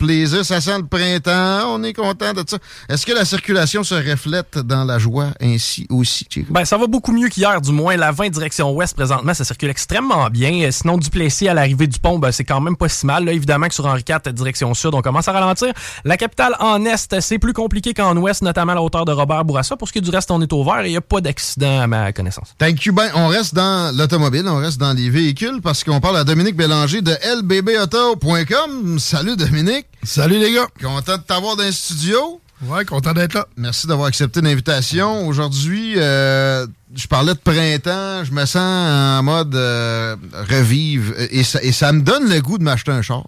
Plaisir, 0.00 0.46
ça 0.46 0.62
sent 0.62 0.78
le 0.78 0.86
printemps, 0.86 1.74
on 1.74 1.82
est 1.82 1.92
content 1.92 2.32
de 2.32 2.42
ça. 2.46 2.56
Est-ce 2.88 3.04
que 3.04 3.12
la 3.12 3.26
circulation 3.26 3.84
se 3.84 3.94
reflète 3.94 4.56
dans 4.56 4.84
la 4.84 4.98
joie 4.98 5.28
ainsi 5.42 5.86
aussi, 5.90 6.26
Chico? 6.30 6.50
Ben, 6.50 6.64
ça 6.64 6.78
va 6.78 6.86
beaucoup 6.86 7.12
mieux 7.12 7.28
qu'hier, 7.28 7.60
du 7.60 7.70
moins. 7.70 7.98
La 7.98 8.10
20 8.10 8.30
direction 8.30 8.72
ouest, 8.72 8.96
présentement, 8.96 9.34
ça 9.34 9.44
circule 9.44 9.68
extrêmement 9.68 10.30
bien. 10.30 10.62
Euh, 10.62 10.70
Sinon, 10.70 10.96
du 10.96 11.10
Plessis 11.10 11.48
à 11.48 11.54
l'arrivée 11.54 11.86
du 11.86 11.98
pont, 11.98 12.18
ben, 12.18 12.32
c'est 12.32 12.44
quand 12.44 12.62
même 12.62 12.76
pas 12.76 12.88
si 12.88 13.04
mal. 13.04 13.26
Là, 13.26 13.32
évidemment 13.32 13.68
que 13.68 13.74
sur 13.74 13.84
Henri 13.84 14.02
IV, 14.08 14.32
direction 14.32 14.72
sud, 14.72 14.94
on 14.94 15.02
commence 15.02 15.28
à 15.28 15.32
ralentir. 15.32 15.68
La 16.06 16.16
capitale 16.16 16.56
en 16.60 16.82
est, 16.86 17.20
c'est 17.20 17.38
plus 17.38 17.52
compliqué 17.52 17.92
qu'en 17.92 18.16
ouest, 18.16 18.40
notamment 18.40 18.72
à 18.72 18.76
la 18.76 18.82
hauteur 18.82 19.04
de 19.04 19.12
Robert 19.12 19.44
Bourassa. 19.44 19.76
Pour 19.76 19.86
ce 19.86 19.92
qui 19.92 19.98
est 19.98 20.02
du 20.02 20.08
reste, 20.10 20.30
on 20.30 20.40
est 20.40 20.52
au 20.54 20.64
vert 20.64 20.80
et 20.80 20.88
il 20.88 20.92
n'y 20.92 20.96
a 20.96 21.02
pas 21.02 21.20
d'accident 21.20 21.82
à 21.82 21.86
ma 21.86 22.10
connaissance. 22.14 22.54
Thank 22.56 22.86
you. 22.86 22.94
Ben, 22.94 23.10
on 23.14 23.26
reste 23.28 23.54
dans 23.54 23.94
l'automobile, 23.94 24.48
on 24.48 24.56
reste 24.56 24.78
dans 24.80 24.94
les 24.94 25.10
véhicules 25.10 25.60
parce 25.62 25.84
qu'on 25.84 26.00
parle 26.00 26.16
à 26.16 26.24
Dominique 26.24 26.56
Bélanger 26.56 27.02
de 27.02 27.12
lbbauto.com. 27.40 28.98
Salut 28.98 29.36
Dominique. 29.36 29.89
Salut 30.02 30.38
les 30.38 30.52
gars. 30.52 30.66
Content 30.80 31.18
de 31.18 31.22
t'avoir 31.22 31.56
dans 31.56 31.64
le 31.64 31.72
studio. 31.72 32.40
Ouais, 32.62 32.84
content 32.84 33.12
d'être 33.12 33.34
là. 33.34 33.46
Merci 33.56 33.86
d'avoir 33.86 34.08
accepté 34.08 34.40
l'invitation. 34.40 35.26
Aujourd'hui, 35.26 35.94
euh, 35.96 36.66
je 36.94 37.06
parlais 37.06 37.34
de 37.34 37.38
printemps, 37.38 38.24
je 38.24 38.32
me 38.32 38.44
sens 38.44 38.56
en 38.56 39.22
mode 39.22 39.54
euh, 39.54 40.16
revive 40.32 41.14
et 41.30 41.42
ça, 41.42 41.62
et 41.62 41.72
ça 41.72 41.92
me 41.92 42.00
donne 42.00 42.28
le 42.28 42.40
goût 42.40 42.58
de 42.58 42.62
m'acheter 42.62 42.92
un 42.92 43.02
char. 43.02 43.24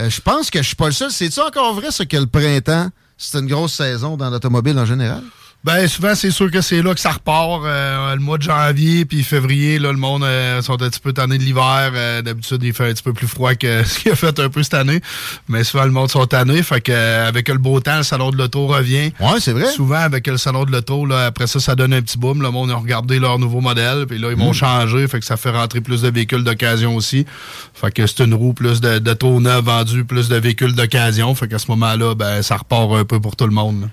Euh, 0.00 0.10
je 0.10 0.20
pense 0.20 0.50
que 0.50 0.60
je 0.60 0.66
suis 0.66 0.76
pas 0.76 0.86
le 0.86 0.92
seul. 0.92 1.10
C'est-tu 1.10 1.40
encore 1.40 1.74
vrai 1.74 1.90
ce 1.90 2.02
que 2.02 2.16
le 2.16 2.26
printemps, 2.26 2.88
c'est 3.16 3.38
une 3.38 3.46
grosse 3.46 3.74
saison 3.74 4.16
dans 4.16 4.28
l'automobile 4.30 4.78
en 4.78 4.86
général? 4.86 5.22
Ben 5.66 5.88
souvent 5.88 6.14
c'est 6.14 6.30
sûr 6.30 6.48
que 6.48 6.60
c'est 6.60 6.80
là 6.80 6.94
que 6.94 7.00
ça 7.00 7.10
repart 7.10 7.62
euh, 7.64 8.14
le 8.14 8.20
mois 8.20 8.38
de 8.38 8.44
janvier 8.44 9.04
puis 9.04 9.24
février 9.24 9.80
là 9.80 9.90
le 9.90 9.98
monde 9.98 10.22
euh, 10.22 10.62
sont 10.62 10.80
un 10.80 10.88
petit 10.88 11.00
peu 11.00 11.12
tannés 11.12 11.38
de 11.38 11.42
l'hiver. 11.42 11.90
Euh, 11.92 12.22
d'habitude 12.22 12.62
il 12.62 12.72
fait 12.72 12.88
un 12.88 12.92
petit 12.92 13.02
peu 13.02 13.12
plus 13.12 13.26
froid 13.26 13.56
que 13.56 13.82
ce 13.84 13.98
qu'il 13.98 14.12
a 14.12 14.14
fait 14.14 14.38
un 14.38 14.48
peu 14.48 14.62
cette 14.62 14.74
année. 14.74 15.00
Mais 15.48 15.64
souvent 15.64 15.84
le 15.84 15.90
monde 15.90 16.08
sont 16.08 16.24
tannés. 16.24 16.62
Fait 16.62 16.80
que 16.80 16.92
euh, 16.92 17.26
avec 17.26 17.48
le 17.48 17.58
beau 17.58 17.80
temps 17.80 17.96
le 17.96 18.04
salon 18.04 18.30
de 18.30 18.36
l'auto 18.36 18.68
revient. 18.68 19.10
Ouais 19.18 19.40
c'est 19.40 19.50
vrai. 19.50 19.66
Souvent 19.66 19.96
avec 19.96 20.28
le 20.28 20.36
salon 20.36 20.62
de 20.66 20.70
l'auto 20.70 21.04
là 21.04 21.26
après 21.26 21.48
ça 21.48 21.58
ça 21.58 21.74
donne 21.74 21.94
un 21.94 22.00
petit 22.00 22.16
boom. 22.16 22.42
Le 22.42 22.52
monde 22.52 22.70
a 22.70 22.76
regardé 22.76 23.18
leur 23.18 23.40
nouveau 23.40 23.60
modèle 23.60 24.06
puis 24.06 24.18
là 24.18 24.30
ils 24.30 24.36
vont 24.36 24.52
changer. 24.52 25.08
Fait 25.08 25.18
que 25.18 25.26
ça 25.26 25.36
fait 25.36 25.50
rentrer 25.50 25.80
plus 25.80 26.02
de 26.02 26.10
véhicules 26.10 26.44
d'occasion 26.44 26.94
aussi. 26.94 27.26
Fait 27.74 27.90
que 27.90 28.06
c'est 28.06 28.22
une 28.22 28.34
roue 28.34 28.52
plus 28.52 28.80
de 28.80 29.00
d'auto 29.00 29.40
neuf 29.40 29.64
vendu 29.64 30.04
plus 30.04 30.28
de 30.28 30.36
véhicules 30.36 30.76
d'occasion. 30.76 31.34
Fait 31.34 31.48
qu'à 31.48 31.58
ce 31.58 31.68
moment 31.68 31.96
là 31.96 32.14
ben 32.14 32.40
ça 32.42 32.56
repart 32.56 32.92
un 32.92 33.04
peu 33.04 33.18
pour 33.18 33.34
tout 33.34 33.46
le 33.46 33.52
monde 33.52 33.80
là. 33.80 33.88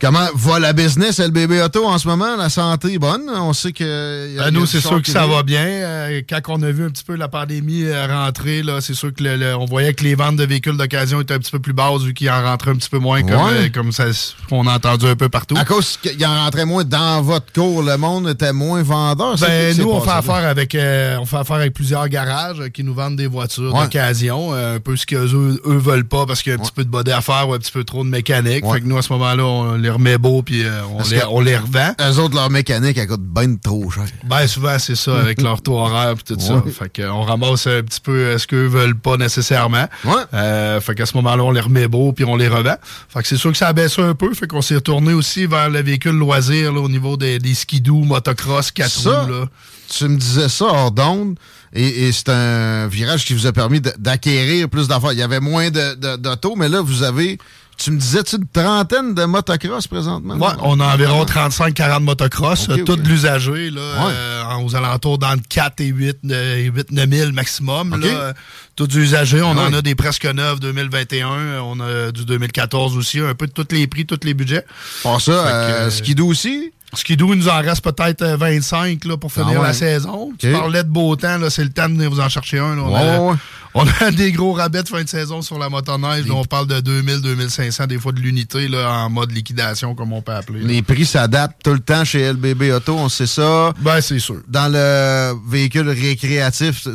Comment 0.00 0.26
va 0.34 0.60
la 0.60 0.72
business 0.72 1.18
LBB 1.18 1.60
Auto 1.64 1.84
en 1.84 1.98
ce 1.98 2.06
moment? 2.06 2.36
La 2.36 2.48
santé 2.48 2.94
est 2.94 2.98
bonne. 3.00 3.22
On 3.34 3.52
sait 3.52 3.72
que. 3.72 4.32
y 4.32 4.38
a- 4.38 4.44
Ben, 4.44 4.50
nous, 4.52 4.64
c'est 4.64 4.80
sûr 4.80 5.02
que 5.02 5.10
ça 5.10 5.26
va 5.26 5.42
bien. 5.42 5.64
Euh, 5.66 6.22
quand 6.28 6.38
on 6.48 6.62
a 6.62 6.70
vu 6.70 6.84
un 6.84 6.90
petit 6.90 7.02
peu 7.02 7.16
la 7.16 7.26
pandémie 7.26 7.82
euh, 7.84 8.06
rentrer, 8.06 8.62
là, 8.62 8.80
c'est 8.80 8.94
sûr 8.94 9.12
que 9.12 9.24
le- 9.24 9.36
le- 9.36 9.56
on 9.56 9.64
voyait 9.64 9.94
que 9.94 10.04
les 10.04 10.14
ventes 10.14 10.36
de 10.36 10.44
véhicules 10.44 10.76
d'occasion 10.76 11.20
étaient 11.20 11.34
un 11.34 11.38
petit 11.40 11.50
peu 11.50 11.58
plus 11.58 11.72
basses 11.72 12.02
vu 12.02 12.14
qu'il 12.14 12.30
en 12.30 12.40
rentrait 12.44 12.70
un 12.70 12.76
petit 12.76 12.88
peu 12.88 12.98
moins, 13.00 13.22
comme, 13.22 13.32
euh, 13.52 13.68
comme 13.74 13.90
ça, 13.90 14.04
on 14.52 14.68
a 14.68 14.74
entendu 14.76 15.06
un 15.06 15.16
peu 15.16 15.28
partout. 15.28 15.56
À 15.58 15.64
cause 15.64 15.96
qu'il 16.00 16.24
en 16.24 16.44
rentrait 16.44 16.64
moins 16.64 16.84
dans 16.84 17.20
votre 17.22 17.52
cours, 17.52 17.82
le 17.82 17.96
monde 17.96 18.28
était 18.28 18.52
moins 18.52 18.82
vendeur. 18.84 19.34
Ben, 19.38 19.76
nous, 19.78 19.90
on 19.90 20.00
fait, 20.00 20.06
là? 20.06 20.16
affaire 20.18 20.46
avec, 20.48 20.76
on 21.20 21.26
fait 21.26 21.36
affaire 21.38 21.56
avec 21.56 21.74
plusieurs 21.74 22.08
garages 22.08 22.62
qui 22.72 22.84
nous 22.84 22.94
vendent 22.94 23.16
des 23.16 23.26
voitures 23.26 23.74
Ouais. 23.74 23.82
d'occasion, 23.82 24.52
un 24.54 24.78
peu 24.78 24.96
ce 24.96 25.06
qu'eux 25.06 25.26
eux, 25.34 25.60
veulent 25.64 26.06
pas 26.06 26.24
parce 26.24 26.40
qu'il 26.42 26.52
y 26.52 26.54
a 26.54 26.58
un 26.58 26.62
petit 26.62 26.70
peu 26.72 26.84
de 26.84 26.88
body 26.88 27.10
à 27.10 27.20
faire 27.20 27.48
ou 27.48 27.54
un 27.54 27.58
petit 27.58 27.72
peu 27.72 27.82
trop 27.82 28.04
de 28.04 28.08
mécanique. 28.08 28.64
Fait 28.72 28.80
que 28.80 28.86
nous, 28.86 28.96
à 28.96 29.02
ce 29.02 29.12
moment-là, 29.14 29.44
on 29.44 29.87
les 29.88 29.94
remet 29.94 30.18
beaux 30.18 30.42
puis 30.42 30.64
euh, 30.64 30.82
on, 30.92 31.02
les, 31.08 31.18
que- 31.18 31.24
on 31.30 31.40
les 31.40 31.56
revend. 31.56 31.94
Eux 32.00 32.18
autres, 32.18 32.34
leur 32.34 32.50
mécanique, 32.50 32.98
elle 32.98 33.06
coûte 33.08 33.22
bien 33.22 33.54
trop 33.56 33.90
cher. 33.90 34.04
Ben 34.24 34.46
souvent 34.46 34.78
c'est 34.78 34.94
ça 34.96 35.18
avec 35.18 35.40
leur 35.40 35.62
taux 35.62 35.78
horaire 35.78 36.12
et 36.12 36.22
tout 36.34 36.38
ça. 36.40 36.62
Fait 36.78 36.88
que, 36.92 37.02
on 37.08 37.22
ramasse 37.22 37.66
un 37.66 37.82
petit 37.82 38.00
peu 38.00 38.12
euh, 38.12 38.38
ce 38.38 38.46
qu'eux 38.46 38.66
veulent 38.66 38.98
pas 38.98 39.16
nécessairement. 39.16 39.86
Ouais. 40.04 40.12
Euh, 40.34 40.80
fait 40.80 40.94
qu'à 40.94 41.06
ce 41.06 41.16
moment-là, 41.16 41.42
on 41.44 41.50
les 41.50 41.60
remet 41.60 41.88
beaux 41.88 42.12
puis 42.12 42.24
on 42.24 42.36
les 42.36 42.48
revend. 42.48 42.76
Fait 43.08 43.22
que 43.22 43.28
c'est 43.28 43.36
sûr 43.36 43.50
que 43.52 43.56
ça 43.58 43.68
a 43.68 43.72
baissé 43.72 44.02
un 44.02 44.14
peu. 44.14 44.32
Fait 44.34 44.46
qu'on 44.46 44.62
s'est 44.62 44.74
retourné 44.76 45.12
aussi 45.12 45.46
vers 45.46 45.70
le 45.70 45.82
véhicule 45.82 46.12
loisir 46.16 46.72
là, 46.72 46.80
au 46.80 46.88
niveau 46.88 47.16
des, 47.16 47.38
des 47.38 47.54
skidoo, 47.54 48.04
motocross, 48.04 48.70
4 48.70 48.88
Ça, 48.90 49.22
roues. 49.22 49.30
Là. 49.32 49.46
Tu 49.88 50.06
me 50.06 50.16
disais 50.18 50.48
ça 50.50 50.66
hors 50.66 50.90
d'onde, 50.90 51.36
et, 51.72 52.08
et 52.08 52.12
c'est 52.12 52.28
un 52.28 52.86
virage 52.88 53.24
qui 53.24 53.32
vous 53.32 53.46
a 53.46 53.52
permis 53.52 53.80
d'acquérir 53.98 54.68
plus 54.68 54.86
d'affaires. 54.88 55.12
Il 55.12 55.18
y 55.18 55.22
avait 55.22 55.40
moins 55.40 55.70
de- 55.70 55.94
de- 55.94 56.54
mais 56.58 56.68
là, 56.68 56.80
vous 56.82 57.02
avez, 57.02 57.38
tu 57.78 57.90
me 57.92 57.98
disais, 57.98 58.22
tu 58.24 58.36
une 58.36 58.46
trentaine 58.48 59.14
de 59.14 59.24
motocross 59.24 59.86
présentement? 59.86 60.34
Ouais, 60.34 60.52
on 60.62 60.80
a 60.80 60.86
environ 60.94 61.24
35-40 61.24 62.00
motocross, 62.02 62.68
Ok, 62.68 62.78
euh, 62.78 62.84
tout 62.84 62.92
ok. 62.92 63.02
de 63.02 63.08
l'usager, 63.08 63.70
là, 63.70 63.80
Ouais. 63.80 64.12
euh, 64.12 64.64
aux 64.64 64.74
alentours 64.76 65.18
d'entre 65.18 65.42
4 65.48 65.80
et 65.80 65.86
8, 65.86 66.18
8 66.24 66.90
9 66.90 67.08
000 67.08 67.32
maximum. 67.32 67.92
Ok. 67.92 68.00
Là, 68.04 68.08
euh, 68.08 68.32
tout 68.76 68.86
du 68.86 69.00
usagé. 69.02 69.40
On 69.42 69.56
Ah 69.56 69.68
en 69.68 69.72
a 69.72 69.82
des 69.82 69.94
presque 69.94 70.24
neufs 70.26 70.60
2021, 70.60 71.28
euh, 71.30 71.60
on 71.62 71.78
a 71.80 72.10
du 72.12 72.24
2014 72.24 72.96
aussi, 72.96 73.20
un 73.20 73.34
peu 73.34 73.46
de 73.46 73.52
tous 73.52 73.66
les 73.74 73.86
prix, 73.86 74.04
tous 74.06 74.20
les 74.24 74.34
budgets. 74.34 74.64
Pour 75.02 75.20
ça, 75.20 75.30
euh, 75.32 75.86
euh, 75.86 75.90
Skidoo 75.90 76.26
aussi? 76.26 76.72
Skidoo, 76.94 77.34
il 77.34 77.40
nous 77.40 77.48
en 77.50 77.58
reste 77.60 77.82
peut-être 77.84 78.22
euh, 78.22 78.36
25 78.38 79.04
là, 79.04 79.18
pour 79.18 79.30
finir 79.30 79.48
Ah 79.56 79.60
ouais. 79.60 79.66
la 79.66 79.72
saison. 79.74 80.32
Tu 80.38 80.50
parlais 80.52 80.82
de 80.82 80.88
beau 80.88 81.14
temps, 81.16 81.36
là, 81.36 81.50
c'est 81.50 81.62
le 81.62 81.68
temps 81.70 81.86
de 81.88 81.94
venir 81.94 82.08
vous 82.10 82.20
en 82.20 82.30
chercher 82.30 82.58
un. 82.60 82.76
là. 82.76 82.82
On, 82.82 83.32
a. 83.32 83.36
On 83.74 83.86
a 84.00 84.10
des 84.16 84.32
gros 84.32 84.52
rabais 84.52 84.82
de 84.82 84.88
fin 84.88 85.02
de 85.02 85.08
saison 85.08 85.42
sur 85.42 85.58
la 85.58 85.68
motoneige. 85.68 86.30
On 86.30 86.44
parle 86.44 86.66
de 86.66 86.80
2000, 86.80 87.20
2500 87.20 87.86
des 87.86 87.98
fois 87.98 88.12
de 88.12 88.20
l'unité 88.20 88.68
en 88.74 89.10
mode 89.10 89.32
liquidation, 89.32 89.94
comme 89.94 90.12
on 90.12 90.22
peut 90.22 90.32
appeler. 90.32 90.60
Les 90.60 90.82
prix 90.82 91.06
s'adaptent 91.06 91.62
tout 91.62 91.72
le 91.72 91.80
temps 91.80 92.04
chez 92.04 92.32
LBB 92.32 92.70
Auto, 92.74 92.96
on 92.96 93.08
sait 93.08 93.26
ça. 93.26 93.72
Ben, 93.80 94.00
c'est 94.00 94.18
sûr. 94.18 94.40
Dans 94.48 94.72
le 94.72 95.34
véhicule 95.48 95.88
récréatif, 95.88 96.86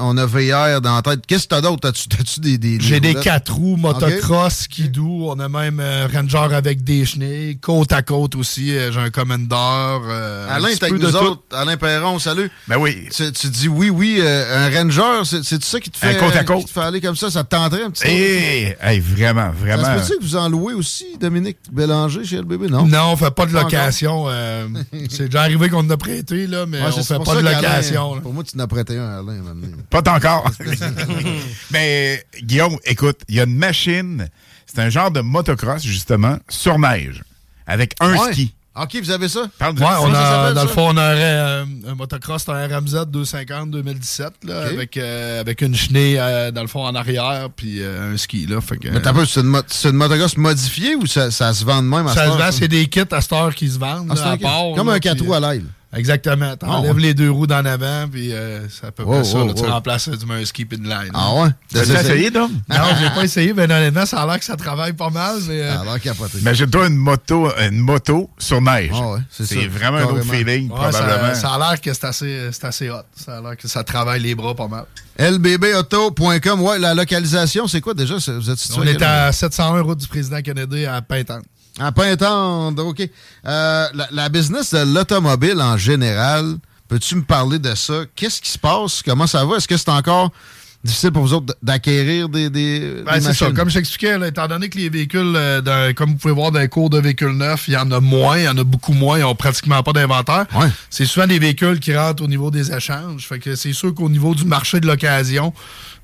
on 0.00 0.16
a 0.16 0.26
VR 0.26 0.80
dans 0.80 0.96
la 0.96 1.02
tête. 1.02 1.26
Qu'est-ce 1.26 1.44
que 1.44 1.48
t'as 1.48 1.60
d'autre? 1.60 1.88
As-tu 1.88 2.40
des, 2.40 2.58
des, 2.58 2.80
J'ai 2.80 3.00
des 3.00 3.14
4 3.14 3.52
roues, 3.52 3.76
motocross, 3.76 4.66
okay. 4.66 4.90
On 4.98 5.38
a 5.38 5.48
même 5.48 5.80
euh, 5.80 6.08
Ranger 6.12 6.54
avec 6.54 6.84
des 6.84 7.04
chenilles. 7.04 7.58
Côte 7.58 7.92
à 7.92 8.02
côte 8.02 8.34
aussi. 8.34 8.76
Euh, 8.76 8.92
j'ai 8.92 9.00
un 9.00 9.10
Commander. 9.10 9.46
Euh, 9.54 10.46
Alain, 10.50 10.68
t'es 10.74 10.84
avec 10.84 11.00
nous 11.00 11.16
autres. 11.16 11.42
Alain 11.52 11.76
Perron, 11.76 12.18
salut. 12.18 12.50
Ben 12.68 12.76
oui. 12.78 13.08
Tu, 13.12 13.48
dis 13.48 13.68
oui, 13.68 13.90
oui. 13.90 14.22
un 14.22 14.70
Ranger, 14.70 15.22
c'est 15.24 15.62
ça 15.62 15.80
qui 15.80 15.90
te 15.90 15.98
fait, 15.98 16.11
côte 16.18 16.36
à 16.36 16.44
côte. 16.44 16.58
Qui 16.60 16.64
te 16.66 16.70
fait 16.70 16.80
aller 16.80 17.00
comme 17.00 17.16
ça? 17.16 17.30
Ça 17.30 17.44
te 17.44 17.50
tenterait 17.50 17.84
un 17.84 17.90
petit 17.90 18.04
peu? 18.04 18.08
Hey, 18.08 18.76
hey, 18.80 19.00
vraiment, 19.00 19.50
vraiment. 19.50 19.84
Ça 19.84 20.02
se 20.02 20.12
peut 20.12 20.18
que 20.18 20.22
vous 20.22 20.36
en 20.36 20.48
louez 20.48 20.74
aussi, 20.74 21.16
Dominique 21.20 21.58
Bélanger, 21.70 22.24
chez 22.24 22.38
LBB? 22.38 22.70
Non? 22.70 22.86
Non, 22.86 23.12
on 23.12 23.16
fait 23.16 23.30
pas 23.30 23.46
de 23.46 23.52
location. 23.52 24.26
c'est 25.10 25.26
déjà 25.26 25.42
arrivé 25.42 25.68
qu'on 25.68 25.78
en 25.78 25.90
a 25.90 25.96
prêté, 25.96 26.46
là, 26.46 26.66
mais 26.66 26.80
on 26.82 27.02
fait 27.02 27.18
pas 27.18 27.34
de 27.36 27.40
location. 27.40 28.20
pour 28.20 28.32
moi, 28.32 28.44
tu 28.44 28.56
n'as 28.56 28.66
prêté 28.66 28.98
un, 28.98 29.18
Alain. 29.18 29.42
Pas 29.90 30.02
encore. 30.10 30.50
mais 31.70 32.24
Guillaume, 32.42 32.76
écoute, 32.84 33.20
il 33.28 33.36
y 33.36 33.40
a 33.40 33.44
une 33.44 33.56
machine, 33.56 34.28
c'est 34.66 34.80
un 34.80 34.90
genre 34.90 35.10
de 35.10 35.20
motocross, 35.20 35.82
justement, 35.82 36.38
sur 36.48 36.78
neige, 36.78 37.22
avec 37.66 37.94
un 38.00 38.16
ski. 38.30 38.54
OK, 38.74 38.96
vous 39.02 39.10
avez 39.10 39.28
ça? 39.28 39.42
ouais, 39.60 39.68
on 39.80 40.14
a, 40.14 40.54
dans 40.54 40.62
le 40.62 40.68
fond, 40.68 40.88
on 40.88 40.96
aurait 40.96 41.16
euh, 41.20 41.64
un 41.88 41.94
motocross, 41.94 42.48
un 42.48 42.66
RMZ 42.66 43.04
250 43.06 43.70
2017, 43.70 44.32
là, 44.44 44.62
avec, 44.62 44.96
euh, 44.96 45.40
avec 45.40 45.60
une 45.60 45.74
chenille, 45.74 46.16
euh, 46.18 46.50
dans 46.50 46.62
le 46.62 46.68
fond, 46.68 46.82
en 46.86 46.94
arrière, 46.94 47.48
puis 47.54 47.84
un 47.84 48.16
ski. 48.16 48.46
Là, 48.46 48.62
fait 48.62 48.78
que, 48.78 48.88
Mais 48.88 49.02
t'as 49.02 49.12
c'est 49.26 49.40
une, 49.40 49.62
une, 49.84 49.96
motocross 49.96 50.38
modifiée 50.38 50.96
ou 50.96 51.06
ça, 51.06 51.30
ça, 51.30 51.52
se 51.52 51.66
vend 51.66 51.82
de 51.82 51.88
même 51.88 52.06
à 52.06 52.14
Ça 52.14 52.32
se 52.32 52.38
vend, 52.38 52.50
c'est 52.50 52.68
des 52.68 52.86
kits 52.86 53.00
à 53.10 53.20
cette 53.20 53.32
heure 53.34 53.54
qui 53.54 53.68
se 53.68 53.78
vendent, 53.78 54.10
ah, 54.10 54.30
à 54.30 54.36
part, 54.38 54.72
Comme 54.74 54.88
un 54.88 54.98
4 54.98 55.22
roues 55.22 55.34
à 55.34 55.40
l'aile. 55.40 55.66
Exactement. 55.94 56.56
T'enlèves 56.56 56.98
les 56.98 57.12
deux 57.12 57.30
roues 57.30 57.46
d'en 57.46 57.64
avant, 57.64 58.08
puis 58.10 58.32
euh, 58.32 58.66
c'est 58.68 58.86
à 58.86 58.92
peu 58.92 59.04
près 59.04 59.24
ça. 59.24 59.38
tu 59.54 59.64
remplaces 59.64 60.08
du 60.08 60.32
un 60.32 60.44
ski. 60.44 60.66
Ah 61.12 61.34
ouais? 61.34 61.48
T'as 61.70 61.82
essayé, 61.82 62.30
Dom? 62.30 62.50
Non, 62.68 62.76
j'ai 62.98 63.10
pas 63.14 63.24
essayé, 63.24 63.52
mais 63.52 63.64
honnêtement, 63.64 64.06
ça 64.06 64.22
a 64.22 64.26
l'air 64.26 64.38
que 64.38 64.44
ça 64.44 64.56
travaille 64.56 64.94
pas 64.94 65.10
mal. 65.10 65.36
Mais, 65.48 65.60
euh... 65.60 65.74
Ça 65.74 65.80
a 65.80 65.84
l'air 65.84 66.00
capoté. 66.00 66.38
Imagine-toi 66.38 66.86
une 66.86 66.96
moto, 66.96 67.50
une 67.58 67.78
moto 67.78 68.30
sur 68.38 68.62
neige. 68.62 68.90
Ah 68.94 69.12
ouais, 69.12 69.20
c'est 69.30 69.66
vraiment 69.66 69.98
un 69.98 70.04
autre 70.04 70.24
feeling, 70.24 70.70
ouais, 70.70 70.76
probablement. 70.76 71.34
Ça, 71.34 71.34
ça 71.34 71.54
a 71.54 71.58
l'air 71.58 71.80
que 71.80 71.92
c'est 71.92 72.04
assez, 72.04 72.50
assez 72.62 72.90
hot. 72.90 73.02
Ça 73.14 73.38
a 73.38 73.40
l'air 73.42 73.56
que 73.56 73.68
ça 73.68 73.84
travaille 73.84 74.22
les 74.22 74.34
bras 74.34 74.54
pas 74.54 74.68
mal. 74.68 74.84
lbbauto.com, 75.18 76.62
ouais, 76.62 76.78
la 76.78 76.94
localisation, 76.94 77.68
c'est 77.68 77.82
quoi 77.82 77.92
déjà? 77.92 78.14
Vous 78.14 78.50
êtes 78.50 78.58
situé 78.58 78.80
On 78.80 78.84
est 78.84 79.02
à 79.02 79.30
701 79.30 79.82
route 79.82 79.98
du 79.98 80.08
président 80.08 80.40
Kennedy 80.40 80.86
à 80.86 81.02
Pintante. 81.02 81.44
À 81.78 81.90
Pintendre, 81.90 82.86
OK. 82.86 83.00
Euh, 83.00 83.08
la, 83.94 84.08
la, 84.10 84.28
business 84.28 84.74
de 84.74 84.94
l'automobile 84.94 85.60
en 85.60 85.76
général, 85.78 86.56
peux-tu 86.88 87.16
me 87.16 87.22
parler 87.22 87.58
de 87.58 87.74
ça? 87.74 88.02
Qu'est-ce 88.14 88.42
qui 88.42 88.50
se 88.50 88.58
passe? 88.58 89.02
Comment 89.02 89.26
ça 89.26 89.44
va? 89.44 89.56
Est-ce 89.56 89.68
que 89.68 89.76
c'est 89.76 89.88
encore 89.88 90.30
difficile 90.84 91.12
pour 91.12 91.22
vous 91.22 91.34
autres 91.34 91.54
d'acquérir 91.62 92.28
des, 92.28 92.50
des, 92.50 93.02
ben, 93.04 93.20
C'est 93.20 93.34
ça. 93.34 93.50
Comme 93.52 93.68
je 93.68 93.74
t'expliquais, 93.74 94.16
étant 94.28 94.48
donné 94.48 94.68
que 94.68 94.78
les 94.78 94.88
véhicules, 94.88 95.34
euh, 95.36 95.92
comme 95.92 96.10
vous 96.10 96.16
pouvez 96.16 96.34
voir 96.34 96.50
dans 96.50 96.58
les 96.58 96.68
cours 96.68 96.90
de 96.90 96.98
véhicules 96.98 97.36
neufs, 97.36 97.68
il 97.68 97.74
y 97.74 97.76
en 97.76 97.90
a 97.90 98.00
moins, 98.00 98.38
il 98.38 98.44
y 98.44 98.48
en 98.48 98.58
a 98.58 98.64
beaucoup 98.64 98.92
moins, 98.92 99.18
ils 99.18 99.22
n'ont 99.22 99.34
pratiquement 99.34 99.82
pas 99.82 99.92
d'inventaire. 99.92 100.46
Ouais. 100.54 100.68
C'est 100.90 101.04
souvent 101.04 101.26
des 101.26 101.38
véhicules 101.38 101.78
qui 101.78 101.96
rentrent 101.96 102.24
au 102.24 102.28
niveau 102.28 102.50
des 102.50 102.72
échanges. 102.72 103.26
Fait 103.26 103.38
que 103.38 103.54
c'est 103.54 103.72
sûr 103.72 103.94
qu'au 103.94 104.08
niveau 104.08 104.34
du 104.34 104.44
marché 104.44 104.80
de 104.80 104.86
l'occasion, 104.86 105.52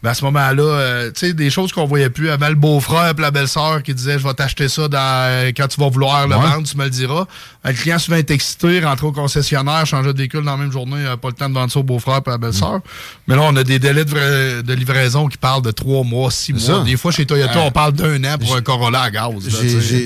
ben 0.01 0.11
à 0.11 0.15
ce 0.15 0.25
moment-là, 0.27 0.63
euh, 0.63 1.11
tu 1.11 1.27
sais, 1.27 1.33
des 1.33 1.51
choses 1.51 1.73
qu'on 1.73 1.85
voyait 1.85 2.11
plus. 2.11 2.31
Avant 2.31 2.49
le 2.49 2.55
beau-frère 2.55 3.15
et 3.19 3.21
la 3.21 3.33
belle-sœur 3.33 3.83
qui 3.83 3.95
disait 3.95 4.17
Je 4.17 4.25
vais 4.25 4.35
t'acheter 4.35 4.69
ça 4.69 4.87
dans, 4.87 5.53
quand 5.57 5.67
tu 5.67 5.81
vas 5.81 5.89
vouloir 5.89 6.29
le 6.29 6.37
vendre, 6.37 6.69
tu 6.69 6.77
me 6.77 6.85
le 6.85 6.91
diras. 6.91 7.27
Ben, 7.65 7.71
le 7.71 7.77
client 7.77 7.99
souvent 7.99 8.17
est 8.17 8.31
excité, 8.31 8.79
rentrer 8.81 9.09
au 9.09 9.13
concessionnaire, 9.13 9.85
changer 9.87 10.13
de 10.13 10.19
véhicule 10.19 10.45
dans 10.45 10.53
la 10.53 10.57
même 10.57 10.71
journée, 10.71 11.05
pas 11.21 11.29
le 11.29 11.35
temps 11.35 11.49
de 11.49 11.55
vendre 11.55 11.73
ça 11.73 11.81
au 11.81 11.83
beau-frère 11.83 12.21
et 12.25 12.31
la 12.31 12.39
belle-sœur. 12.39 12.77
Mm. 12.77 12.83
Mais 13.27 13.35
là, 13.35 13.43
on 13.43 13.57
a 13.57 13.65
des 13.65 13.81
délais 13.81 14.05
de, 14.05 14.68
de, 14.69 14.75
livraison 14.75 15.27
qui 15.29 15.37
parlent 15.37 15.63
de 15.63 15.71
trois 15.71 16.05
mois, 16.05 16.31
six 16.31 16.53
mois. 16.53 16.85
Des 16.85 16.97
fois, 16.97 17.11
chez 17.11 17.27
Toyota, 17.27 17.61
on 17.61 17.71
parle 17.71 17.93
d'un 17.93 18.23
an 18.25 18.39
pour 18.39 18.55
un 18.55 18.63
Corolla 18.63 19.03
à 19.03 19.11
gaz. 19.11 19.33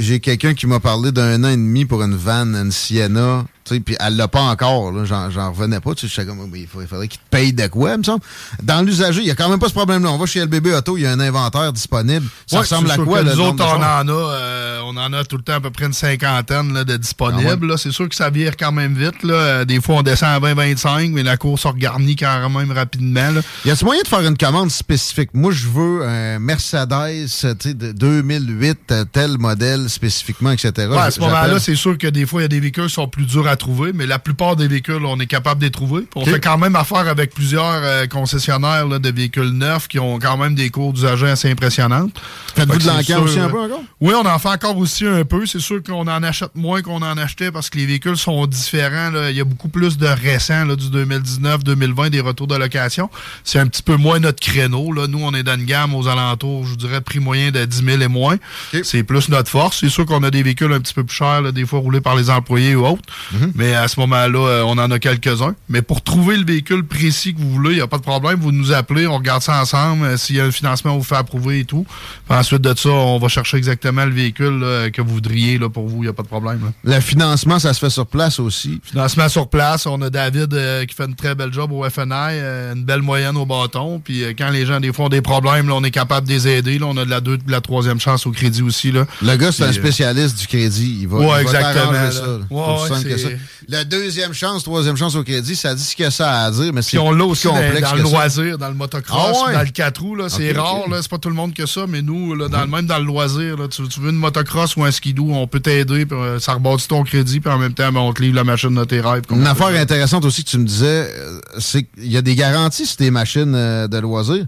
J'ai 0.00 0.20
quelqu'un 0.20 0.54
qui 0.54 0.66
m'a 0.66 0.80
parlé 0.80 1.12
d'un 1.12 1.42
an 1.44 1.48
et 1.48 1.56
demi 1.56 1.84
pour 1.84 2.02
une 2.02 2.14
van, 2.16 2.54
une 2.54 2.72
Sienna 2.72 3.44
puis 3.64 3.96
elle 4.00 4.16
l'a 4.16 4.28
pas 4.28 4.42
encore, 4.42 4.92
j'en 5.04 5.52
revenais 5.52 5.80
pas. 5.80 5.92
Je 6.00 6.06
sais 6.06 6.26
comme, 6.26 6.50
il 6.54 6.66
faudrait, 6.66 7.08
qu'il 7.08 7.20
te 7.20 7.28
paye 7.30 7.52
de 7.52 7.66
quoi, 7.66 7.96
me 7.96 8.02
semble. 8.02 8.22
Dans 8.62 8.82
l'usager, 8.82 9.20
il 9.20 9.24
n'y 9.24 9.30
a 9.30 9.34
quand 9.34 9.48
même 9.48 9.58
pas 9.58 9.68
ce 9.68 9.74
problème-là. 9.74 10.10
On 10.10 10.18
va 10.18 10.26
chez 10.26 10.44
LBB 10.44 10.68
Auto, 10.68 10.96
il 10.96 11.02
y 11.02 11.06
a 11.06 11.12
un 11.12 11.20
inventaire 11.20 11.72
disponible. 11.72 12.26
Ça 12.46 12.60
ressemble 12.60 12.90
à 12.90 12.96
quoi, 12.96 13.22
Nous 13.22 13.40
autres, 13.40 13.64
on 13.64 13.82
en, 13.82 14.08
a, 14.08 14.12
euh, 14.12 14.80
on 14.84 14.96
en 14.96 15.12
a 15.12 15.24
tout 15.24 15.36
le 15.36 15.42
temps 15.42 15.54
à 15.54 15.60
peu 15.60 15.70
près 15.70 15.86
une 15.86 15.92
cinquantaine 15.92 16.72
là, 16.72 16.84
de 16.84 16.96
disponibles. 16.96 17.70
Ah 17.72 17.76
c'est 17.76 17.92
sûr 17.92 18.08
que 18.08 18.14
ça 18.14 18.30
vire 18.30 18.56
quand 18.56 18.72
même 18.72 18.94
vite. 18.94 19.22
Là. 19.22 19.64
Des 19.64 19.80
fois, 19.80 19.96
on 19.96 20.02
descend 20.02 20.44
à 20.44 20.54
20-25, 20.54 21.12
mais 21.12 21.22
la 21.22 21.36
course 21.36 21.66
regarnit 21.66 22.16
quand 22.16 22.50
même 22.50 22.72
rapidement. 22.72 23.30
Là. 23.30 23.40
Y 23.64 23.70
a-t-il 23.70 23.84
moyen 23.84 24.02
de 24.02 24.08
faire 24.08 24.20
une 24.26 24.36
commande 24.36 24.70
spécifique? 24.70 25.30
Moi, 25.34 25.52
je 25.52 25.68
veux 25.68 26.06
un 26.06 26.38
Mercedes 26.38 27.44
de 27.64 27.92
2008, 27.92 28.94
tel 29.12 29.38
modèle 29.38 29.88
spécifiquement, 29.88 30.50
etc. 30.50 30.88
à 30.96 31.10
ce 31.10 31.20
moment-là, 31.20 31.58
c'est 31.58 31.76
sûr 31.76 31.96
que 31.98 32.06
des 32.06 32.26
fois, 32.26 32.40
il 32.40 32.44
y 32.44 32.46
a 32.46 32.48
des 32.48 32.60
véhicules 32.60 32.86
qui 32.86 32.94
sont 32.94 33.08
plus 33.08 33.24
durs 33.24 33.46
à 33.46 33.51
trouver, 33.56 33.92
mais 33.92 34.06
la 34.06 34.18
plupart 34.18 34.56
des 34.56 34.68
véhicules, 34.68 35.04
on 35.04 35.18
est 35.20 35.26
capable 35.26 35.60
de 35.60 35.66
les 35.66 35.70
trouver. 35.70 36.04
On 36.14 36.24
fait 36.24 36.40
quand 36.40 36.58
même 36.58 36.76
affaire 36.76 37.08
avec 37.08 37.34
plusieurs 37.34 37.80
euh, 37.82 38.06
concessionnaires 38.06 38.88
de 38.88 39.10
véhicules 39.10 39.50
neufs 39.50 39.88
qui 39.88 39.98
ont 39.98 40.18
quand 40.18 40.36
même 40.36 40.54
des 40.54 40.70
cours 40.70 40.92
d'usagers 40.92 41.30
assez 41.30 41.50
impressionnantes. 41.50 42.12
Faites-vous 42.54 42.78
de 42.78 42.86
l'encan 42.86 43.22
aussi 43.22 43.38
un 43.38 43.48
peu 43.48 43.60
encore? 43.60 43.82
Oui, 44.00 44.14
on 44.14 44.26
en 44.26 44.38
fait 44.38 44.48
encore 44.48 44.76
aussi 44.76 45.06
un 45.06 45.24
peu. 45.24 45.46
C'est 45.46 45.60
sûr 45.60 45.82
qu'on 45.82 46.06
en 46.06 46.22
achète 46.22 46.54
moins 46.54 46.82
qu'on 46.82 47.02
en 47.02 47.16
achetait 47.16 47.50
parce 47.50 47.70
que 47.70 47.78
les 47.78 47.86
véhicules 47.86 48.16
sont 48.16 48.46
différents. 48.46 49.10
Il 49.28 49.36
y 49.36 49.40
a 49.40 49.44
beaucoup 49.44 49.68
plus 49.68 49.98
de 49.98 50.06
récents 50.06 50.64
là, 50.64 50.76
du 50.76 50.86
2019-2020, 50.86 52.10
des 52.10 52.20
retours 52.20 52.46
de 52.46 52.56
location. 52.56 53.10
C'est 53.44 53.58
un 53.58 53.66
petit 53.66 53.82
peu 53.82 53.96
moins 53.96 54.18
notre 54.18 54.40
créneau. 54.40 54.92
Là. 54.92 55.06
Nous, 55.06 55.20
on 55.22 55.32
est 55.34 55.42
dans 55.42 55.54
une 55.54 55.64
gamme 55.64 55.94
aux 55.94 56.08
alentours, 56.08 56.66
je 56.66 56.74
dirais, 56.74 57.00
prix 57.00 57.20
moyen 57.20 57.50
de 57.50 57.64
10 57.64 57.84
000 57.84 58.00
et 58.00 58.08
moins. 58.08 58.36
C'est 58.82 59.02
plus 59.02 59.28
notre 59.28 59.50
force. 59.50 59.78
C'est 59.80 59.88
sûr 59.88 60.06
qu'on 60.06 60.22
a 60.22 60.30
des 60.30 60.42
véhicules 60.42 60.72
un 60.72 60.80
petit 60.80 60.94
peu 60.94 61.04
plus 61.04 61.16
chers, 61.16 61.52
des 61.52 61.66
fois 61.66 61.80
roulés 61.80 62.00
par 62.00 62.16
les 62.16 62.30
employés 62.30 62.74
ou 62.74 62.86
autres. 62.86 63.02
Mhm. 63.42 63.52
Mais 63.54 63.74
à 63.74 63.88
ce 63.88 63.98
moment-là, 64.00 64.38
euh, 64.38 64.62
on 64.62 64.78
en 64.78 64.90
a 64.90 64.98
quelques-uns. 64.98 65.54
Mais 65.68 65.82
pour 65.82 66.02
trouver 66.02 66.36
le 66.36 66.44
véhicule 66.44 66.84
précis 66.84 67.34
que 67.34 67.40
vous 67.40 67.50
voulez, 67.50 67.70
il 67.70 67.76
n'y 67.76 67.82
a 67.82 67.86
pas 67.86 67.98
de 67.98 68.02
problème. 68.02 68.38
Vous 68.40 68.52
nous 68.52 68.72
appelez, 68.72 69.06
on 69.06 69.16
regarde 69.16 69.42
ça 69.42 69.60
ensemble. 69.60 70.04
Euh, 70.04 70.16
s'il 70.16 70.36
y 70.36 70.40
a 70.40 70.44
un 70.44 70.50
financement, 70.50 70.92
on 70.94 70.98
vous 70.98 71.04
fait 71.04 71.16
approuver 71.16 71.60
et 71.60 71.64
tout. 71.64 71.86
ensuite 72.28 72.62
de 72.62 72.74
ça, 72.76 72.90
on 72.90 73.18
va 73.18 73.28
chercher 73.28 73.56
exactement 73.56 74.04
le 74.04 74.12
véhicule 74.12 74.64
que 74.92 75.02
vous 75.02 75.14
voudriez 75.14 75.58
là, 75.58 75.68
pour 75.68 75.86
vous. 75.86 75.98
Il 75.98 76.02
n'y 76.02 76.08
a 76.08 76.12
pas 76.12 76.22
de 76.22 76.28
problème. 76.28 76.72
Le 76.84 77.00
financement, 77.00 77.58
ça 77.58 77.72
se 77.74 77.78
fait 77.78 77.90
sur 77.90 78.06
place 78.06 78.38
aussi? 78.38 78.80
Financement 78.84 79.28
sur 79.28 79.48
place. 79.48 79.86
On 79.86 80.00
a 80.02 80.10
David 80.10 80.54
euh, 80.54 80.84
qui 80.84 80.94
fait 80.94 81.04
une 81.04 81.14
très 81.14 81.34
belle 81.34 81.52
job 81.52 81.72
au 81.72 81.88
FNI, 81.88 82.38
une 82.74 82.84
belle 82.84 83.02
moyenne 83.02 83.36
au 83.36 83.46
bâton. 83.46 84.00
Puis 84.02 84.24
quand 84.38 84.50
les 84.50 84.66
gens, 84.66 84.80
des 84.80 84.92
fois, 84.92 85.06
ont 85.06 85.10
des 85.10 85.22
problèmes, 85.22 85.70
on 85.70 85.82
est 85.84 85.90
capable 85.90 86.26
de 86.26 86.32
les 86.32 86.48
aider. 86.48 86.78
Là, 86.78 86.86
on 86.86 86.96
a 86.96 87.04
de 87.04 87.10
la, 87.10 87.20
deux, 87.20 87.38
de 87.38 87.50
la 87.50 87.60
troisième 87.60 88.00
chance 88.00 88.26
au 88.26 88.30
crédit 88.30 88.62
aussi. 88.62 88.92
Là. 88.92 89.06
Le 89.22 89.36
gars, 89.36 89.52
c'est 89.52 89.64
un 89.64 89.72
spécialiste 89.72 90.38
du 90.38 90.46
crédit. 90.46 90.98
Il 91.02 91.08
va, 91.08 91.18
ouais, 91.18 91.26
il 91.38 91.42
exactement. 91.42 92.10
ça. 92.10 93.28
La 93.68 93.84
deuxième 93.84 94.32
chance, 94.32 94.62
troisième 94.62 94.96
chance 94.96 95.14
au 95.14 95.22
crédit, 95.22 95.56
ça 95.56 95.74
dit 95.74 95.82
ce 95.82 95.96
que 95.96 96.10
ça 96.10 96.30
a 96.30 96.44
à 96.44 96.50
dire, 96.50 96.72
mais 96.72 96.82
c'est 96.82 96.98
on 96.98 97.12
l'a 97.12 97.24
aussi 97.24 97.46
complexe 97.46 97.80
dans, 97.80 97.96
le 97.96 98.02
loisir, 98.02 98.58
dans 98.58 98.68
le 98.68 98.74
motocross, 98.74 99.38
ah 99.46 99.52
dans 99.52 99.62
le 99.62 99.70
4 99.70 100.00
roues. 100.00 100.16
c'est 100.28 100.52
rare, 100.52 100.88
là, 100.88 100.98
c'est 101.00 101.10
pas 101.10 101.18
tout 101.18 101.28
le 101.28 101.34
monde 101.34 101.54
que 101.54 101.66
ça, 101.66 101.86
mais 101.88 102.02
nous, 102.02 102.34
là, 102.34 102.48
dans, 102.48 102.66
même 102.66 102.86
dans 102.86 102.98
le 102.98 103.04
loisir, 103.04 103.56
là, 103.56 103.68
tu, 103.68 103.82
veux 104.00 104.10
une 104.10 104.16
motocross 104.16 104.76
ou 104.76 104.84
un 104.84 104.90
skidoo, 104.90 105.30
on 105.32 105.46
peut 105.46 105.60
t'aider, 105.60 106.06
euh, 106.12 106.38
ça 106.38 106.54
rebâtit 106.54 106.88
ton 106.88 107.04
crédit, 107.04 107.40
puis 107.40 107.52
en 107.52 107.58
même 107.58 107.74
temps, 107.74 107.90
ben, 107.92 108.00
on 108.00 108.12
te 108.12 108.22
livre 108.22 108.36
la 108.36 108.44
machine 108.44 108.74
de 108.74 108.84
tes 108.84 109.00
rêves. 109.00 109.22
Une 109.30 109.46
affaire 109.46 109.68
intéressante 109.68 110.24
aussi 110.24 110.44
que 110.44 110.50
tu 110.50 110.58
me 110.58 110.64
disais, 110.64 111.10
euh, 111.16 111.40
c'est 111.58 111.84
qu'il 111.84 112.10
y 112.10 112.16
a 112.16 112.22
des 112.22 112.34
garanties 112.34 112.86
sur 112.86 112.96
tes 112.96 113.10
machines 113.10 113.54
euh, 113.54 113.88
de 113.88 113.98
loisir. 113.98 114.44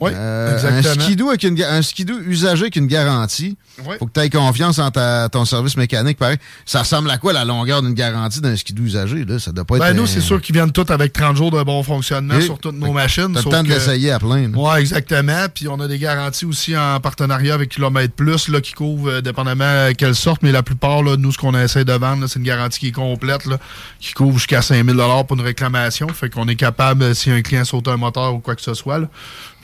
Oui, 0.00 0.12
euh, 0.14 0.78
Un 0.78 0.82
skidoo, 0.82 1.28
avec 1.28 1.42
une, 1.42 1.60
un 1.60 1.82
skidoo 1.82 2.20
usagé 2.20 2.62
avec 2.62 2.76
une 2.76 2.86
garantie. 2.86 3.56
Faut 3.98 4.06
que 4.06 4.12
tu 4.12 4.20
aies 4.20 4.30
confiance 4.30 4.78
en 4.78 4.90
ta, 4.92 5.28
ton 5.28 5.44
service 5.44 5.76
mécanique. 5.76 6.18
Pareil. 6.18 6.38
Ça 6.66 6.80
ressemble 6.80 7.10
à 7.10 7.18
quoi 7.18 7.32
la 7.32 7.44
longueur 7.44 7.82
d'une 7.82 7.94
garantie 7.94 8.40
d'un 8.40 8.56
skidoo 8.56 8.84
usagé? 8.84 9.24
Là? 9.24 9.40
Ça 9.40 9.50
doit 9.50 9.64
pas 9.64 9.78
ben, 9.78 9.86
être. 9.86 9.96
Nous, 9.96 10.06
c'est 10.06 10.20
sûr 10.20 10.40
qu'ils 10.40 10.54
viennent 10.54 10.70
tous 10.70 10.90
avec 10.92 11.12
30 11.12 11.36
jours 11.36 11.50
de 11.50 11.60
bon 11.64 11.82
fonctionnement 11.82 12.40
sur 12.40 12.58
toutes 12.58 12.76
nos 12.76 12.92
machines. 12.92 13.32
T'as 13.34 13.42
le 13.42 13.50
temps 13.50 13.62
de 13.62 13.68
l'essayer 13.68 14.12
à 14.12 14.20
plein. 14.20 14.52
Oui, 14.54 14.78
exactement. 14.78 15.46
Puis 15.52 15.66
on 15.66 15.80
a 15.80 15.88
des 15.88 15.98
garanties 15.98 16.44
aussi 16.46 16.76
en 16.76 17.00
partenariat 17.00 17.54
avec 17.54 17.70
Kilomètre 17.70 18.14
Plus 18.14 18.48
là, 18.48 18.60
qui 18.60 18.74
couvrent 18.74 19.10
euh, 19.10 19.20
dépendamment 19.20 19.90
quelle 19.96 20.14
sorte, 20.14 20.42
mais 20.42 20.52
la 20.52 20.62
plupart, 20.62 21.02
là, 21.02 21.16
nous, 21.16 21.32
ce 21.32 21.38
qu'on 21.38 21.58
essaie 21.58 21.84
de 21.84 21.92
vendre, 21.92 22.26
c'est 22.28 22.38
une 22.38 22.44
garantie 22.44 22.78
qui 22.78 22.88
est 22.88 22.92
complète, 22.92 23.46
là, 23.46 23.58
qui 23.98 24.12
couvre 24.12 24.38
jusqu'à 24.38 24.62
5000 24.62 24.96
pour 25.26 25.36
une 25.36 25.44
réclamation. 25.44 26.08
Fait 26.08 26.30
qu'on 26.30 26.46
est 26.46 26.56
capable, 26.56 27.14
si 27.14 27.30
un 27.30 27.42
client 27.42 27.64
saute 27.64 27.88
un 27.88 27.96
moteur 27.96 28.34
ou 28.34 28.38
quoi 28.38 28.54
que 28.54 28.62
ce 28.62 28.74
soit, 28.74 28.98
là, 28.98 29.08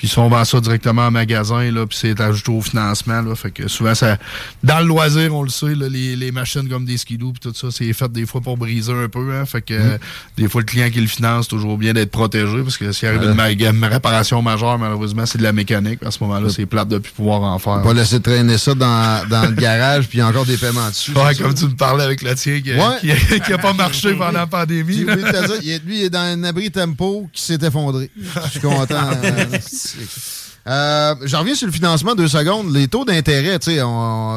puis 0.04 0.10
ils 0.10 0.12
sont 0.12 0.24
on 0.24 0.28
vend 0.28 0.44
ça 0.44 0.60
directement 0.60 1.06
en 1.06 1.10
magasin, 1.10 1.70
là, 1.70 1.86
puis 1.86 1.98
c'est 1.98 2.20
ajouté 2.20 2.50
au 2.50 2.60
financement. 2.60 3.22
Là, 3.22 3.34
fait 3.34 3.50
que 3.50 3.68
souvent, 3.68 3.94
ça, 3.94 4.18
dans 4.62 4.80
le 4.80 4.86
loisir, 4.86 5.34
on 5.34 5.42
le 5.42 5.48
sait, 5.48 5.74
là, 5.74 5.88
les, 5.88 6.16
les, 6.16 6.32
machines 6.32 6.68
comme 6.68 6.84
des 6.84 6.96
skidoo 6.96 7.32
puis 7.32 7.40
tout 7.40 7.54
ça, 7.54 7.68
c'est 7.70 7.90
fait 7.92 8.10
des 8.10 8.26
fois 8.26 8.40
pour 8.40 8.56
briser 8.56 8.92
un 8.92 9.08
peu. 9.08 9.34
Hein, 9.34 9.46
fait 9.46 9.62
que 9.62 9.74
mm. 9.74 9.98
des 10.36 10.48
fois, 10.48 10.60
le 10.60 10.66
client 10.66 10.90
qui 10.90 11.00
le 11.00 11.06
finance, 11.06 11.48
toujours 11.48 11.78
bien 11.78 11.92
d'être 11.92 12.10
protégé 12.10 12.62
parce 12.62 12.76
que 12.76 12.92
s'il 12.92 13.08
arrive 13.08 13.22
une, 13.22 13.84
réparation 13.84 14.40
majeure, 14.42 14.78
malheureusement, 14.78 15.26
c'est 15.26 15.38
de 15.38 15.42
la 15.42 15.52
mécanique. 15.52 16.00
À 16.04 16.10
ce 16.10 16.22
moment-là, 16.24 16.48
c'est 16.48 16.66
plate 16.66 16.88
de 16.88 16.98
plus 16.98 17.12
pouvoir 17.12 17.42
en 17.42 17.58
faire. 17.58 17.80
On 17.84 17.88
va 17.88 17.94
laisser 17.94 18.20
traîner 18.20 18.58
ça 18.58 18.74
dans, 18.74 19.28
dans 19.28 19.48
le 19.48 19.54
garage, 19.54 20.08
puis 20.08 20.18
il 20.18 20.20
y 20.20 20.22
a 20.22 20.28
encore 20.28 20.46
des 20.46 20.56
paiements 20.56 20.88
dessus. 20.88 21.12
Ouais, 21.12 21.34
comme 21.34 21.54
tu 21.54 21.64
me 21.64 21.76
parlais 21.76 22.04
avec 22.04 22.22
le 22.22 22.34
tien 22.34 22.60
qui, 22.60 22.72
qui, 23.00 23.40
qui, 23.40 23.52
a 23.52 23.58
pas 23.58 23.72
marché 23.72 24.12
pendant 24.18 24.32
la 24.32 24.46
pandémie. 24.46 25.04
lui, 25.04 25.98
il 25.98 26.04
est 26.04 26.10
dans 26.10 26.20
un 26.20 26.44
abri 26.44 26.70
tempo 26.70 27.28
qui 27.32 27.42
s'est 27.42 27.58
effondré. 27.62 28.10
Je 28.16 28.50
suis 28.50 28.60
content. 28.60 29.10
Liksom. 29.96 30.43
Euh, 30.66 31.14
J'en 31.24 31.40
reviens 31.40 31.54
sur 31.54 31.66
le 31.66 31.72
financement 31.72 32.14
deux 32.14 32.28
secondes. 32.28 32.74
Les 32.74 32.88
taux 32.88 33.04
d'intérêt, 33.04 33.58
tu 33.58 33.72
sais, 33.72 33.80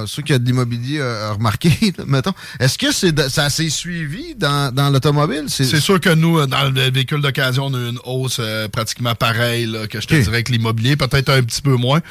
ceux 0.07 0.21
qui 0.23 0.33
ont 0.33 0.37
de 0.37 0.45
l'immobilier 0.45 0.99
euh, 0.99 1.33
remarqué, 1.33 1.71
mettons. 2.07 2.33
Est-ce 2.59 2.77
que 2.77 2.91
c'est 2.91 3.17
ça 3.29 3.49
s'est 3.49 3.69
suivi 3.69 4.35
dans, 4.35 4.73
dans 4.73 4.89
l'automobile? 4.89 5.45
C'est 5.47 5.79
sûr 5.79 5.99
que 5.99 6.13
nous, 6.13 6.39
euh, 6.39 6.47
dans 6.47 6.69
le 6.69 6.91
véhicule 6.91 7.21
d'occasion, 7.21 7.67
on 7.67 7.73
a 7.73 7.77
eu 7.77 7.89
une 7.89 7.99
hausse 8.03 8.37
euh, 8.39 8.67
pratiquement 8.67 9.15
pareille 9.15 9.73
que 9.89 10.01
je 10.01 10.07
te 10.07 10.15
dirais 10.15 10.43
que 10.43 10.51
l'immobilier, 10.51 10.95
peut-être 10.97 11.29
un 11.29 11.43
petit 11.43 11.61
peu 11.61 11.75
moins. 11.75 12.01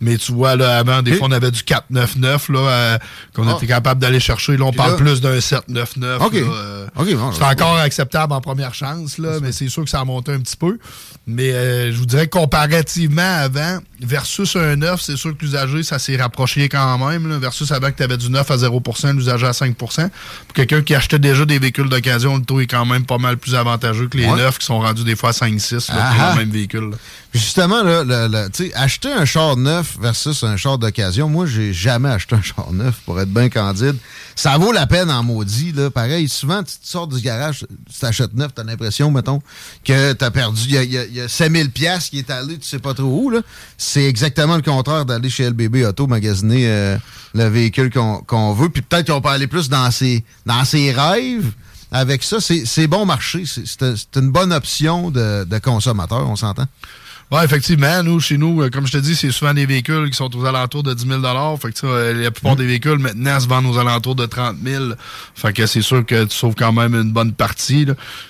Mais 0.00 0.16
tu 0.18 0.32
vois, 0.32 0.56
là, 0.56 0.78
avant, 0.78 1.02
des 1.02 1.14
fois, 1.14 1.28
on 1.28 1.32
avait 1.32 1.50
du 1.50 1.62
499 1.62 2.48
là, 2.50 2.98
qu'on 3.34 3.48
ah. 3.48 3.56
était 3.56 3.66
capable 3.66 4.00
d'aller 4.00 4.20
chercher. 4.20 4.56
Là, 4.56 4.66
on 4.66 4.72
parle 4.72 4.96
plus 4.96 5.20
d'un 5.20 5.40
799. 5.40 6.22
OK. 6.22 6.36
c'est 7.32 7.44
encore 7.44 7.78
acceptable 7.78 8.32
en 8.32 8.40
première 8.40 8.74
chance, 8.74 9.18
là, 9.18 9.38
mais 9.42 9.52
c'est 9.52 9.68
sûr 9.68 9.84
que 9.84 9.90
ça 9.90 10.00
a 10.00 10.04
monté 10.04 10.32
un 10.32 10.40
petit 10.40 10.56
peu. 10.56 10.78
Mais 11.26 11.92
je 11.92 11.96
vous 11.96 12.06
dirais 12.06 12.28
comparativement 12.28 13.22
avant, 13.22 13.63
versus 14.00 14.56
un 14.56 14.76
9, 14.76 15.00
c'est 15.00 15.16
sûr 15.16 15.36
que 15.36 15.44
l'usager, 15.44 15.82
ça 15.82 15.98
s'est 15.98 16.16
rapproché 16.16 16.68
quand 16.68 16.98
même. 16.98 17.38
versus 17.38 17.70
avant 17.72 17.90
que 17.90 17.96
tu 17.96 18.02
avais 18.02 18.16
du 18.16 18.30
9 18.30 18.50
à 18.50 18.56
0% 18.56 19.16
l'usager 19.16 19.46
à 19.46 19.52
5 19.52 19.74
Pour 19.74 19.92
quelqu'un 20.54 20.82
qui 20.82 20.94
achetait 20.94 21.18
déjà 21.18 21.44
des 21.44 21.58
véhicules 21.58 21.88
d'occasion, 21.88 22.36
le 22.36 22.42
taux 22.42 22.60
est 22.60 22.66
quand 22.66 22.86
même 22.86 23.06
pas 23.06 23.18
mal 23.18 23.36
plus 23.36 23.54
avantageux 23.54 24.08
que 24.08 24.16
les 24.16 24.26
neufs 24.26 24.58
qui 24.58 24.66
sont 24.66 24.80
rendus 24.80 25.04
des 25.04 25.16
fois 25.16 25.30
à 25.30 25.32
5-6 25.32 25.86
pour 25.86 25.96
le 25.96 26.38
même 26.38 26.50
véhicule. 26.50 26.92
Justement, 27.32 27.82
là, 27.82 28.48
acheter 28.74 29.12
un 29.12 29.24
char 29.24 29.56
neuf 29.56 29.96
versus 30.00 30.44
un 30.44 30.56
char 30.56 30.78
d'occasion, 30.78 31.28
moi, 31.28 31.46
j'ai 31.46 31.72
jamais 31.72 32.08
acheté 32.08 32.36
un 32.36 32.42
char 32.42 32.72
neuf, 32.72 33.00
pour 33.04 33.20
être 33.20 33.30
bien 33.30 33.48
candide. 33.48 33.96
Ça 34.36 34.56
vaut 34.56 34.72
la 34.72 34.86
peine 34.86 35.10
en 35.10 35.22
maudit. 35.22 35.72
Là. 35.72 35.90
Pareil, 35.90 36.28
souvent, 36.28 36.62
tu, 36.62 36.74
sors 36.82 37.06
du 37.06 37.20
garage, 37.20 37.66
tu 37.92 37.98
t'achètes 37.98 38.34
neuf, 38.34 38.54
tu 38.54 38.60
as 38.60 38.64
l'impression, 38.64 39.10
mettons, 39.10 39.40
que 39.84 40.12
tu 40.12 40.24
as 40.24 40.30
perdu. 40.30 40.62
Il 40.64 40.72
y 40.72 40.78
a, 40.78 41.04
y 41.04 41.20
a, 41.20 41.28
5000 41.28 41.70
pièces 41.70 42.08
qui 42.08 42.18
est 42.18 42.30
allé, 42.30 42.58
tu 42.58 42.68
sais 42.68 42.78
pas 42.78 42.94
trop 42.94 43.08
où. 43.08 43.32
C'est 43.76 44.04
exactement 44.04 44.56
le 44.56 44.62
contraire 44.62 45.04
d'aller 45.04 45.30
chez 45.30 45.48
LBB 45.50 45.84
Auto 45.86 46.06
magasiner 46.06 46.68
euh, 46.68 46.96
le 47.34 47.44
véhicule 47.48 47.90
qu'on 47.90 48.52
veut. 48.52 48.68
Puis 48.68 48.82
peut-être 48.82 49.10
qu'on 49.12 49.20
peut 49.20 49.28
aller 49.28 49.46
plus 49.46 49.68
dans 49.68 49.90
ses, 49.90 50.24
dans 50.46 50.64
ses 50.64 50.92
rêves 50.92 51.50
avec 51.90 52.22
ça. 52.22 52.38
C'est 52.40 52.86
bon 52.86 53.06
marché. 53.06 53.44
C'est 53.46 54.16
une 54.16 54.30
bonne 54.30 54.52
option 54.52 55.10
de, 55.10 55.44
de 55.44 55.58
consommateur, 55.58 56.28
on 56.28 56.36
s'entend? 56.36 56.66
Oui, 57.30 57.40
effectivement. 57.42 58.02
Nous, 58.02 58.20
chez 58.20 58.36
nous, 58.36 58.62
euh, 58.62 58.70
comme 58.70 58.86
je 58.86 58.92
te 58.92 58.98
dis, 58.98 59.16
c'est 59.16 59.30
souvent 59.30 59.54
des 59.54 59.66
véhicules 59.66 60.10
qui 60.10 60.16
sont 60.16 60.34
aux 60.36 60.44
alentours 60.44 60.82
de 60.82 60.92
10 60.92 61.06
000 61.06 61.56
Fait 61.56 61.72
que 61.72 61.78
ça, 61.78 61.86
euh, 61.86 62.22
la 62.22 62.30
plupart 62.30 62.54
mm. 62.54 62.58
des 62.58 62.66
véhicules, 62.66 62.98
maintenant, 62.98 63.40
se 63.40 63.48
vendent 63.48 63.66
aux 63.66 63.78
alentours 63.78 64.14
de 64.14 64.26
30 64.26 64.56
000 64.62 64.84
Fait 65.34 65.52
que 65.52 65.66
c'est 65.66 65.82
sûr 65.82 66.04
que 66.04 66.24
tu 66.24 66.36
sauves 66.36 66.54
quand 66.54 66.72
même 66.72 66.94
une 66.94 67.12
bonne 67.12 67.32
partie. 67.32 67.86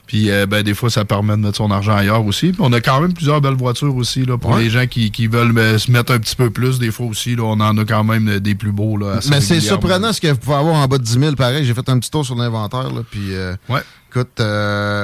Puis, 0.06 0.30
euh, 0.30 0.46
ben, 0.46 0.62
des 0.62 0.74
fois, 0.74 0.90
ça 0.90 1.04
permet 1.04 1.36
de 1.36 1.42
mettre 1.42 1.56
son 1.56 1.70
argent 1.70 1.96
ailleurs 1.96 2.24
aussi. 2.24 2.52
Puis, 2.52 2.60
on 2.60 2.72
a 2.72 2.80
quand 2.80 3.00
même 3.00 3.12
plusieurs 3.12 3.40
belles 3.40 3.54
voitures 3.54 3.94
aussi, 3.96 4.24
là, 4.24 4.38
pour 4.38 4.56
les 4.56 4.70
gens 4.70 4.86
qui, 4.86 5.10
qui 5.10 5.26
veulent 5.26 5.78
se 5.78 5.90
mettre 5.90 6.12
un 6.12 6.18
petit 6.18 6.36
peu 6.36 6.50
plus. 6.50 6.78
Des 6.78 6.92
fois 6.92 7.06
aussi, 7.06 7.34
là, 7.34 7.42
on 7.44 7.60
en 7.60 7.76
a 7.76 7.84
quand 7.84 8.04
même 8.04 8.38
des 8.38 8.54
plus 8.54 8.72
beaux, 8.72 8.96
là. 8.96 9.18
Mais 9.28 9.40
c'est 9.40 9.60
surprenant 9.60 10.12
ce 10.12 10.20
que 10.20 10.28
vous 10.28 10.38
pouvez 10.38 10.56
avoir 10.56 10.76
en 10.76 10.86
bas 10.86 10.98
de 10.98 11.04
10 11.04 11.18
000 11.18 11.34
pareil. 11.34 11.64
J'ai 11.64 11.74
fait 11.74 11.88
un 11.88 11.98
petit 11.98 12.10
tour 12.10 12.24
sur 12.24 12.36
l'inventaire, 12.36 12.90
là. 12.90 13.02
Puis, 13.10 13.32
ouais. 13.68 13.80
Écoute, 14.14 14.40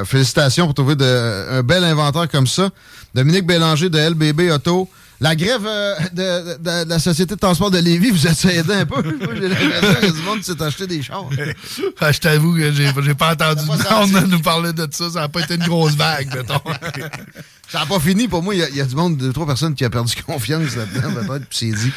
félicitations 0.06 0.66
pour 0.66 0.74
trouver 0.74 0.96
de, 0.96 1.46
un 1.50 1.62
bel 1.62 1.84
inventaire 1.84 2.28
comme 2.28 2.46
ça. 2.46 2.70
Dominique 3.14 3.46
Bélanger 3.46 3.88
de 3.90 3.98
LBB 3.98 4.52
Auto. 4.52 4.88
La 5.22 5.36
grève 5.36 5.66
euh, 5.66 5.94
de, 6.14 6.88
la 6.88 6.98
Société 6.98 7.34
de 7.34 7.40
transport 7.40 7.70
de 7.70 7.76
Lévis 7.76 8.10
vous 8.10 8.26
a 8.26 8.30
aidé 8.52 8.72
un 8.72 8.86
peu. 8.86 9.02
J'ai 9.04 9.48
l'impression 9.48 9.94
qu'il 9.96 10.08
y 10.08 10.10
a 10.10 10.12
du 10.12 10.22
monde 10.22 10.38
qui 10.38 10.44
s'est 10.44 10.62
acheté 10.62 10.86
des 10.86 11.02
chars. 11.02 11.28
Ah, 12.00 12.12
je 12.12 12.18
t'avoue 12.18 12.54
que 12.54 12.72
j'ai, 12.72 13.14
pas 13.14 13.32
entendu 13.32 13.66
monde 13.66 14.28
nous 14.28 14.40
parler 14.40 14.72
de 14.72 14.88
ça. 14.90 15.10
Ça 15.10 15.20
n'a 15.20 15.28
pas 15.28 15.40
été 15.40 15.56
une 15.56 15.64
grosse 15.64 15.94
vague, 15.94 16.34
mettons. 16.34 16.54
ça 17.68 17.80
n'a 17.80 17.86
pas 17.86 18.00
fini. 18.00 18.28
Pour 18.28 18.42
moi, 18.42 18.54
il 18.54 18.74
y, 18.74 18.80
a 18.80 18.84
du 18.84 18.94
monde, 18.94 19.18
deux, 19.18 19.32
trois 19.32 19.46
personnes 19.46 19.74
qui 19.74 19.84
a 19.84 19.90
perdu 19.90 20.14
confiance 20.26 20.74
là-dedans, 20.74 21.12
peut-être, 21.12 21.46
puis 21.46 21.58
s'est 21.58 21.72
dit. 21.72 21.92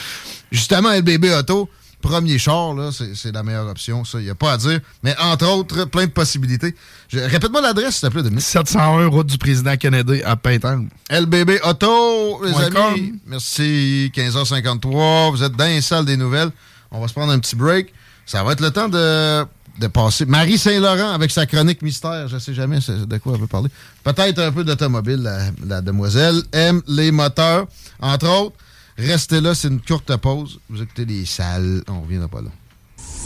Justement, 0.51 0.91
LBB 0.91 1.27
Auto, 1.39 1.69
premier 2.03 2.37
char, 2.37 2.73
là, 2.75 2.89
c'est 2.91 3.31
la 3.31 3.41
meilleure 3.41 3.67
option. 3.67 4.03
Ça, 4.05 4.19
il 4.19 4.25
n'y 4.25 4.29
a 4.29 4.35
pas 4.35 4.51
à 4.53 4.57
dire. 4.57 4.79
Mais 5.01 5.15
entre 5.19 5.47
autres, 5.47 5.85
plein 5.85 6.05
de 6.05 6.11
possibilités. 6.11 6.75
Répète-moi 7.11 7.61
l'adresse, 7.61 7.95
s'il 7.95 8.09
te 8.09 8.13
plaît, 8.13 8.21
Dominique. 8.23 8.45
701 8.45 9.07
route 9.07 9.27
du 9.27 9.37
président 9.37 9.75
Kennedy 9.77 10.21
à 10.23 10.35
Pintan. 10.35 10.85
LBB 11.09 11.59
Auto, 11.63 12.43
les 12.43 12.53
amis. 12.53 13.13
Merci. 13.25 14.11
15h53. 14.15 15.31
Vous 15.31 15.41
êtes 15.43 15.53
dans 15.55 15.65
les 15.65 15.81
salles 15.81 16.05
des 16.05 16.17
nouvelles. 16.17 16.51
On 16.91 17.01
va 17.01 17.07
se 17.07 17.13
prendre 17.13 17.31
un 17.31 17.39
petit 17.39 17.55
break. 17.55 17.93
Ça 18.25 18.43
va 18.43 18.51
être 18.51 18.61
le 18.61 18.71
temps 18.71 18.89
de, 18.89 19.43
de 19.79 19.87
passer. 19.87 20.25
Marie 20.25 20.57
Saint-Laurent 20.57 21.13
avec 21.13 21.31
sa 21.31 21.45
chronique 21.45 21.81
mystère. 21.81 22.27
Je 22.27 22.35
ne 22.35 22.39
sais 22.39 22.53
jamais 22.53 22.79
de 22.79 23.17
quoi 23.17 23.33
elle 23.35 23.41
veut 23.41 23.47
parler. 23.47 23.69
Peut-être 24.03 24.39
un 24.39 24.51
peu 24.51 24.63
d'automobile, 24.63 25.21
la, 25.23 25.39
la 25.65 25.81
demoiselle. 25.81 26.41
Aime 26.51 26.81
les 26.87 27.11
moteurs, 27.11 27.65
entre 27.99 28.27
autres. 28.27 28.55
Restez 28.97 29.41
là, 29.41 29.55
c'est 29.55 29.67
une 29.69 29.81
courte 29.81 30.15
pause. 30.17 30.59
Vous 30.69 30.81
écoutez 30.81 31.05
les 31.05 31.25
salles, 31.25 31.83
on 31.87 32.01
reviendra 32.01 32.27
pas 32.27 32.41
là. 32.41 32.49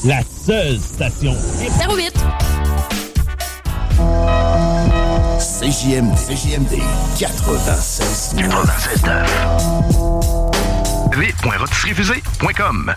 La 0.05 0.21
seule 0.23 0.79
station. 0.79 1.35
08. 1.89 2.13
CJMD. 5.39 6.15
CJMD 6.15 6.81
96. 7.19 8.35
96. 8.37 9.01
www.rotisseriefusée.com 11.11 12.93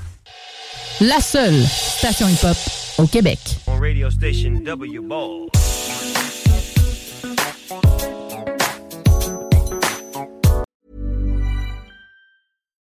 La 1.01 1.21
seule 1.21 1.65
station 1.67 2.29
hip-hop 2.29 2.57
au 2.99 3.07
Québec. 3.07 3.39
Radio 3.67 4.11
station 4.11 4.61
W 4.65 5.01
Ball. 5.01 5.49